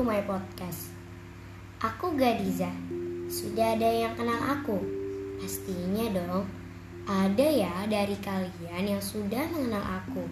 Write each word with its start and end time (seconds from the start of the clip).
my 0.00 0.24
podcast. 0.24 0.88
Aku 1.84 2.16
Gadiza. 2.16 2.72
Sudah 3.28 3.76
ada 3.76 3.84
yang 3.84 4.16
kenal 4.16 4.40
aku? 4.56 4.80
Pastinya 5.36 6.08
dong. 6.08 6.48
Ada 7.04 7.44
ya 7.44 7.74
dari 7.84 8.16
kalian 8.16 8.96
yang 8.96 9.02
sudah 9.04 9.52
mengenal 9.52 9.84
aku. 9.84 10.24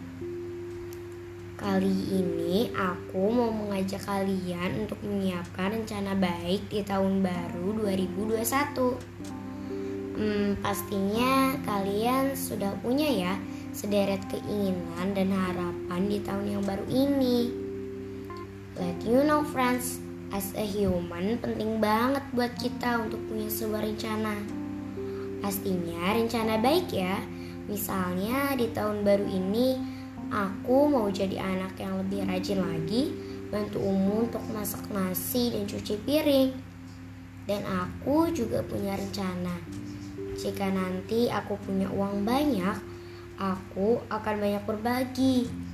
Kali 1.60 1.92
ini 2.08 2.72
aku 2.72 3.20
mau 3.28 3.52
mengajak 3.52 4.00
kalian 4.08 4.88
untuk 4.88 4.96
menyiapkan 5.04 5.84
rencana 5.84 6.16
baik 6.16 6.72
di 6.72 6.80
tahun 6.88 7.20
baru 7.20 7.84
2021. 7.84 8.96
Hmm, 10.16 10.56
pastinya 10.64 11.52
kalian 11.68 12.32
sudah 12.32 12.72
punya 12.80 13.12
ya 13.12 13.36
sederet 13.76 14.24
keinginan 14.32 15.12
dan 15.12 15.36
harapan 15.36 16.00
di 16.08 16.24
tahun 16.24 16.48
yang 16.48 16.64
baru 16.64 16.88
ini. 16.88 17.67
Let 18.78 19.02
you 19.02 19.26
know 19.26 19.42
friends, 19.42 19.98
as 20.30 20.54
a 20.54 20.62
human 20.62 21.34
penting 21.42 21.82
banget 21.82 22.22
buat 22.30 22.54
kita 22.62 23.02
untuk 23.02 23.18
punya 23.26 23.50
sebuah 23.50 23.82
rencana. 23.82 24.38
Pastinya 25.42 26.14
rencana 26.14 26.62
baik 26.62 26.86
ya. 26.94 27.18
Misalnya 27.66 28.54
di 28.54 28.70
tahun 28.70 29.02
baru 29.02 29.26
ini 29.26 29.74
aku 30.30 30.94
mau 30.94 31.10
jadi 31.10 31.42
anak 31.42 31.74
yang 31.82 31.98
lebih 32.06 32.22
rajin 32.30 32.62
lagi, 32.62 33.10
bantu 33.50 33.82
umum 33.82 34.30
untuk 34.30 34.46
masak 34.54 34.86
nasi 34.94 35.50
dan 35.50 35.66
cuci 35.66 35.98
piring. 36.06 36.54
Dan 37.50 37.66
aku 37.66 38.30
juga 38.30 38.62
punya 38.62 38.94
rencana. 38.94 39.58
Jika 40.38 40.70
nanti 40.70 41.26
aku 41.26 41.58
punya 41.66 41.90
uang 41.90 42.22
banyak, 42.22 42.78
aku 43.42 44.06
akan 44.06 44.34
banyak 44.38 44.62
berbagi 44.62 45.66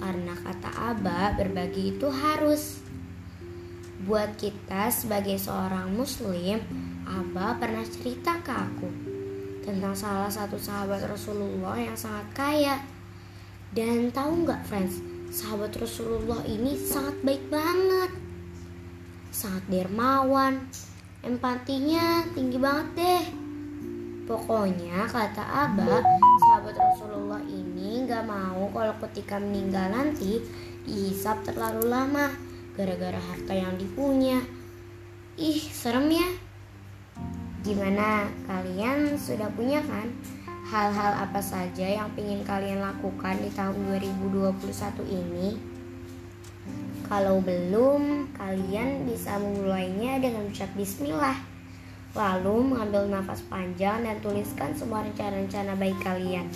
karena 0.00 0.32
kata 0.32 0.70
Aba, 0.72 1.36
berbagi 1.36 1.94
itu 1.94 2.08
harus. 2.08 2.80
Buat 4.08 4.40
kita 4.40 4.88
sebagai 4.88 5.36
seorang 5.36 5.92
muslim, 5.92 6.56
Aba 7.04 7.60
pernah 7.60 7.84
cerita 7.84 8.40
ke 8.40 8.48
aku 8.48 8.88
tentang 9.60 9.92
salah 9.92 10.32
satu 10.32 10.56
sahabat 10.56 11.04
Rasulullah 11.04 11.76
yang 11.76 11.94
sangat 11.94 12.26
kaya. 12.32 12.76
Dan 13.70 14.10
tahu 14.10 14.48
nggak 14.48 14.66
friends, 14.66 14.98
sahabat 15.30 15.76
Rasulullah 15.76 16.42
ini 16.48 16.74
sangat 16.74 17.20
baik 17.22 17.44
banget. 17.52 18.10
Sangat 19.30 19.62
dermawan, 19.70 20.64
empatinya 21.22 22.26
tinggi 22.34 22.58
banget 22.58 22.88
deh. 22.98 23.24
Pokoknya 24.26 25.06
kata 25.06 25.44
Aba, 25.44 26.02
kalau 28.90 29.06
ketika 29.06 29.38
meninggal 29.38 29.86
nanti 29.86 30.42
dihisap 30.82 31.46
terlalu 31.46 31.94
lama 31.94 32.26
gara-gara 32.74 33.22
harta 33.22 33.54
yang 33.54 33.78
dipunya. 33.78 34.42
Ih, 35.38 35.62
serem 35.62 36.10
ya. 36.10 36.26
Gimana? 37.62 38.26
Kalian 38.50 39.14
sudah 39.14 39.46
punya 39.54 39.78
kan? 39.86 40.10
Hal-hal 40.74 41.22
apa 41.22 41.38
saja 41.38 41.86
yang 41.86 42.10
ingin 42.18 42.42
kalian 42.42 42.82
lakukan 42.82 43.38
di 43.38 43.54
tahun 43.54 43.78
2021 44.58 44.58
ini? 45.06 45.54
Kalau 47.06 47.38
belum, 47.46 48.34
kalian 48.34 49.06
bisa 49.06 49.38
memulainya 49.38 50.18
dengan 50.18 50.50
ucap 50.50 50.74
bismillah. 50.74 51.38
Lalu 52.18 52.74
mengambil 52.74 53.06
nafas 53.06 53.38
panjang 53.46 54.02
dan 54.02 54.18
tuliskan 54.18 54.74
semua 54.74 55.06
rencana-rencana 55.06 55.78
baik 55.78 55.98
kalian. 56.02 56.50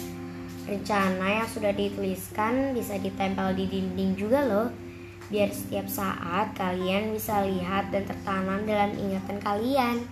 Rencana 0.64 1.44
yang 1.44 1.48
sudah 1.48 1.76
dituliskan 1.76 2.72
bisa 2.72 2.96
ditempel 2.96 3.52
di 3.52 3.68
dinding 3.68 4.16
juga 4.16 4.40
loh. 4.48 4.68
Biar 5.28 5.52
setiap 5.52 5.84
saat 5.92 6.56
kalian 6.56 7.12
bisa 7.12 7.44
lihat 7.44 7.92
dan 7.92 8.08
tertanam 8.08 8.64
dalam 8.64 8.96
ingatan 8.96 9.44
kalian. 9.44 10.08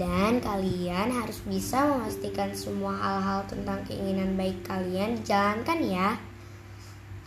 Dan 0.00 0.40
kalian 0.40 1.12
harus 1.12 1.44
bisa 1.44 1.84
memastikan 1.84 2.56
semua 2.56 2.96
hal-hal 2.96 3.44
tentang 3.50 3.84
keinginan 3.84 4.32
baik 4.38 4.64
kalian 4.64 5.20
dijalankan 5.20 5.78
ya. 5.84 6.08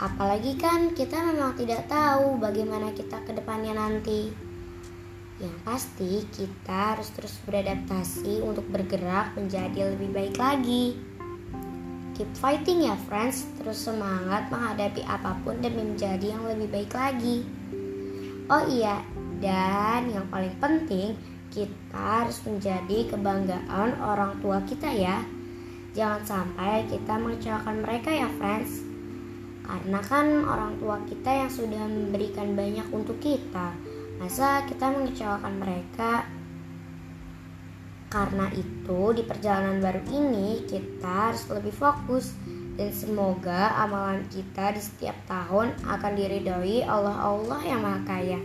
Apalagi 0.02 0.58
kan 0.58 0.98
kita 0.98 1.22
memang 1.22 1.54
tidak 1.54 1.86
tahu 1.86 2.42
bagaimana 2.42 2.90
kita 2.98 3.22
ke 3.22 3.38
depannya 3.38 3.78
nanti. 3.78 4.34
Yang 5.38 5.58
pasti 5.62 6.12
kita 6.34 6.98
harus 6.98 7.14
terus 7.14 7.38
beradaptasi 7.46 8.42
untuk 8.42 8.66
bergerak 8.74 9.38
menjadi 9.38 9.94
lebih 9.94 10.09
baik 10.09 10.42
lagi. 10.42 11.11
Keep 12.22 12.38
fighting 12.38 12.86
ya 12.86 12.94
friends, 13.09 13.50
terus 13.58 13.82
semangat 13.82 14.46
menghadapi 14.54 15.02
apa 15.09 15.42
pun 15.42 15.58
dan 15.58 15.74
menjadi 15.74 16.38
yang 16.38 16.46
lebih 16.46 16.70
baik 16.70 16.94
lagi. 16.94 17.42
Oh 18.46 18.62
iya, 18.70 19.02
dan 19.42 20.06
yang 20.06 20.30
paling 20.30 20.54
penting 20.62 21.18
kita 21.50 21.98
harus 21.98 22.38
menjadi 22.46 23.10
kebanggaan 23.10 23.98
orang 24.06 24.38
tua 24.38 24.62
kita 24.70 24.94
ya. 24.94 25.26
Jangan 25.98 26.22
sampai 26.22 26.86
kita 26.94 27.18
mengecewakan 27.18 27.81
mereka 27.81 28.14
ya 28.14 28.30
friends. 28.38 28.86
Karena 29.66 29.98
kan 30.06 30.46
orang 30.46 30.78
tua 30.78 31.02
kita 31.10 31.26
yang 31.26 31.50
sudah 31.50 31.90
memberikan 31.90 32.54
banyak 32.54 32.86
untuk 32.94 33.18
kita. 33.18 33.74
Masa 34.22 34.62
kita 34.70 34.94
mengecewakan 34.94 35.58
mereka? 35.58 36.30
Karena 38.12 38.52
itu 38.52 39.16
di 39.16 39.24
perjalanan 39.24 39.80
baru 39.80 40.04
ini 40.12 40.68
kita 40.68 41.32
harus 41.32 41.48
lebih 41.48 41.72
fokus 41.72 42.36
dan 42.76 42.92
semoga 42.92 43.72
amalan 43.80 44.28
kita 44.28 44.76
di 44.76 44.82
setiap 44.84 45.16
tahun 45.32 45.72
akan 45.88 46.12
diridhoi 46.20 46.84
Allah 46.84 47.16
Allah 47.24 47.62
yang 47.64 47.80
Maha 47.80 48.04
Kaya. 48.04 48.40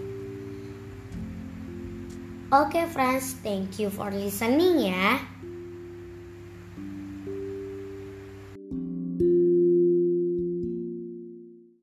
Oke 2.55 2.79
okay, 2.79 2.87
friends, 2.87 3.35
thank 3.43 3.83
you 3.83 3.91
for 3.91 4.07
listening 4.07 4.87
ya. 4.87 5.19